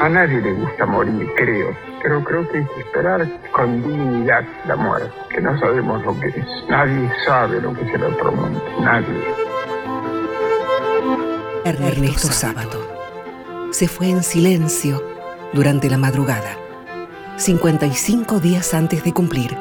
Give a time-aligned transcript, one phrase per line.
[0.00, 4.74] A nadie le gusta morir, creo, pero creo que hay que esperar con dignidad la
[4.74, 6.46] muerte, que no sabemos lo que es.
[6.70, 8.32] Nadie sabe lo que es el otro
[8.80, 9.22] nadie.
[11.66, 12.80] Ernesto Sábato
[13.72, 15.04] se fue en silencio
[15.52, 16.56] durante la madrugada,
[17.36, 19.54] 55 días antes de cumplir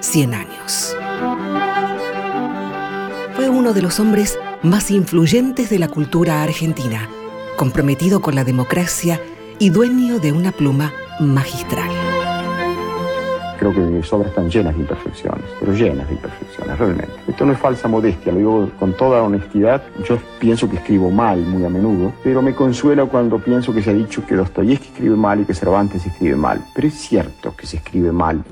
[0.00, 0.96] 100 años.
[3.36, 7.08] Fue uno de los hombres más influyentes de la cultura argentina,
[7.56, 9.20] comprometido con la democracia
[9.58, 11.90] y dueño de una pluma magistral.
[13.58, 17.12] Creo que mis obras están llenas de imperfecciones, pero llenas de imperfecciones, realmente.
[17.28, 19.82] Esto no es falsa modestia, lo digo con toda honestidad.
[20.06, 23.90] Yo pienso que escribo mal muy a menudo, pero me consuela cuando pienso que se
[23.90, 26.60] ha dicho que Dostoyevsky escribe mal y que Cervantes escribe mal.
[26.74, 28.44] Pero es cierto que se escribe mal.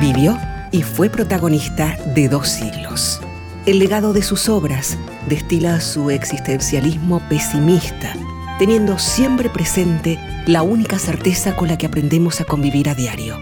[0.00, 0.36] Vivió
[0.72, 3.20] y fue protagonista de dos siglos.
[3.66, 4.96] El legado de sus obras
[5.28, 8.14] destila su existencialismo pesimista,
[8.58, 13.38] teniendo siempre presente la única certeza con la que aprendemos a convivir a diario,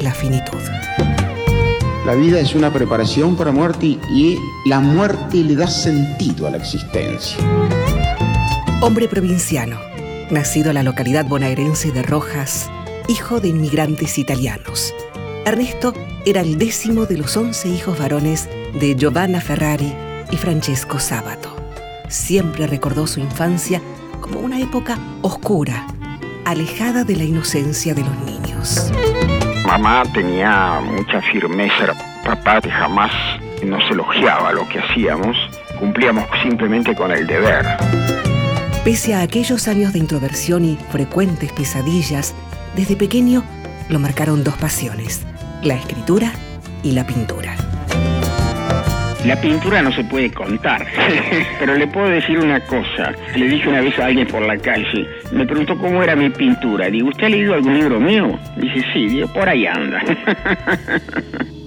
[0.00, 0.58] la finitud.
[2.04, 4.36] La vida es una preparación para muerte y
[4.66, 7.38] la muerte le da sentido a la existencia.
[8.80, 9.78] Hombre provinciano,
[10.30, 12.68] nacido en la localidad bonaerense de Rojas,
[13.06, 14.92] hijo de inmigrantes italianos.
[15.44, 15.94] Ernesto
[16.26, 19.92] era el décimo de los once hijos varones de Giovanna Ferrari
[20.30, 21.56] y Francesco Sabato.
[22.08, 23.80] Siempre recordó su infancia
[24.20, 25.86] como una época oscura,
[26.44, 28.92] alejada de la inocencia de los niños.
[29.66, 33.12] Mamá tenía mucha firmeza, papá jamás
[33.64, 35.36] nos elogiaba lo que hacíamos,
[35.78, 37.66] cumplíamos simplemente con el deber.
[38.84, 42.34] Pese a aquellos años de introversión y frecuentes pesadillas,
[42.76, 43.44] desde pequeño
[43.88, 45.26] lo marcaron dos pasiones,
[45.62, 46.32] la escritura
[46.82, 47.56] y la pintura.
[49.24, 50.86] La pintura no se puede contar,
[51.58, 53.12] pero le puedo decir una cosa.
[53.36, 56.88] Le dije una vez a alguien por la calle, me preguntó cómo era mi pintura.
[56.88, 58.38] Digo, ¿usted ha leído algún libro mío?
[58.56, 60.02] Dice, sí, digo, por ahí anda.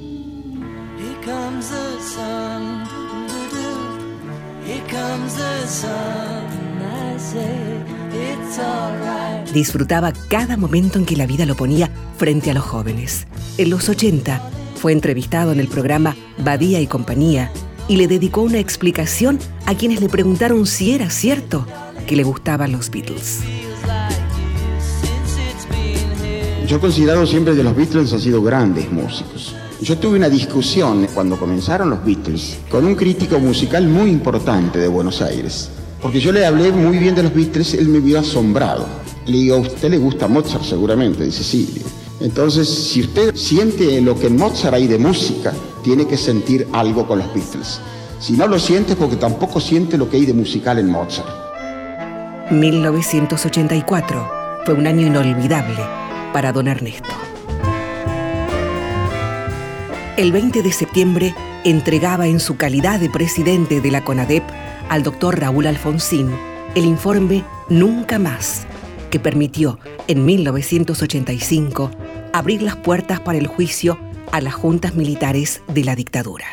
[9.54, 13.28] Disfrutaba cada momento en que la vida lo ponía frente a los jóvenes.
[13.60, 14.42] En los 80
[14.84, 17.54] fue entrevistado en el programa Badía y Compañía
[17.88, 21.66] y le dedicó una explicación a quienes le preguntaron si era cierto
[22.06, 23.40] que le gustaban los Beatles.
[26.68, 29.56] Yo he considerado siempre que los Beatles han sido grandes músicos.
[29.82, 34.90] Yo tuve una discusión cuando comenzaron los Beatles con un crítico musical muy importante de
[34.90, 35.70] Buenos Aires.
[36.02, 38.86] Porque yo le hablé muy bien de los Beatles, él me vio asombrado.
[39.28, 41.70] Le digo, a usted le gusta Mozart seguramente, dice sí.
[42.24, 45.54] Entonces, si usted siente lo que en Mozart hay de música,
[45.84, 47.82] tiene que sentir algo con los Beatles.
[48.22, 51.28] Si no lo siente, porque tampoco siente lo que hay de musical en Mozart.
[52.50, 54.32] 1984
[54.66, 55.80] fue un año inolvidable
[56.32, 57.10] para don Ernesto.
[60.16, 61.36] El 20 de septiembre
[61.66, 64.44] entregaba en su calidad de presidente de la CONADEP
[64.88, 66.32] al doctor Raúl Alfonsín
[66.76, 68.66] el informe Nunca Más,
[69.12, 71.92] que permitió en 1985
[72.34, 73.98] abrir las puertas para el juicio
[74.32, 76.46] a las juntas militares de la dictadura.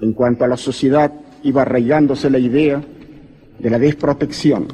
[0.00, 1.12] En cuanto a la sociedad,
[1.42, 2.80] iba arraigándose la idea
[3.58, 4.68] de la desprotección,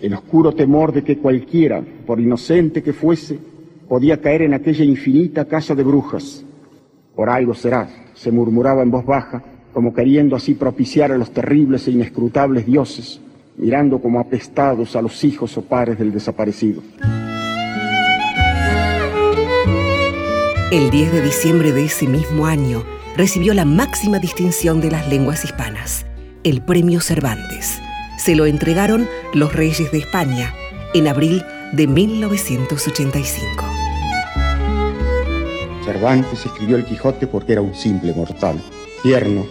[0.00, 3.38] el oscuro temor de que cualquiera, por inocente que fuese,
[3.88, 6.44] podía caer en aquella infinita casa de brujas.
[7.16, 11.88] Por algo será, se murmuraba en voz baja, como queriendo así propiciar a los terribles
[11.88, 13.20] e inescrutables dioses,
[13.56, 16.82] mirando como apestados a los hijos o pares del desaparecido.
[20.72, 22.84] El 10 de diciembre de ese mismo año
[23.16, 26.06] recibió la máxima distinción de las lenguas hispanas,
[26.42, 27.78] el Premio Cervantes.
[28.18, 30.52] Se lo entregaron los reyes de España
[30.92, 33.64] en abril de 1985.
[35.84, 38.60] Cervantes escribió el Quijote porque era un simple mortal,
[39.04, 39.46] tierno,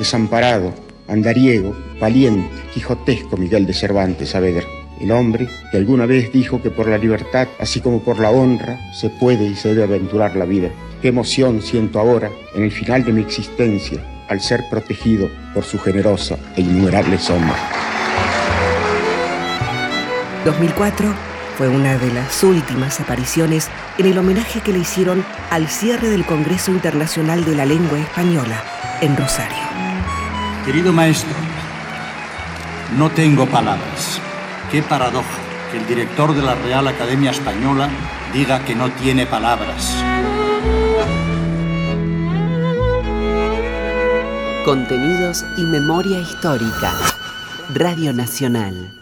[0.00, 0.74] desamparado,
[1.06, 6.88] andariego, valiente, quijotesco Miguel de Cervantes Saavedra el hombre que alguna vez dijo que por
[6.88, 10.70] la libertad, así como por la honra, se puede y se debe aventurar la vida.
[11.00, 13.98] Qué emoción siento ahora, en el final de mi existencia,
[14.28, 17.56] al ser protegido por su generosa e innumerable sombra.
[20.44, 21.12] 2004
[21.58, 23.68] fue una de las últimas apariciones
[23.98, 28.64] en el homenaje que le hicieron al cierre del Congreso Internacional de la Lengua Española
[29.02, 29.58] en Rosario.
[30.64, 31.36] Querido maestro,
[32.96, 34.09] no tengo palabras.
[34.70, 35.26] Qué paradoja
[35.72, 37.88] que el director de la Real Academia Española
[38.32, 39.96] diga que no tiene palabras.
[44.64, 46.92] Contenidos y memoria histórica.
[47.74, 48.99] Radio Nacional.